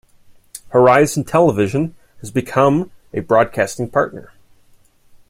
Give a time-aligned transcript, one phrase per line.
[0.69, 4.33] Horizon Television has become a broadcasting partner.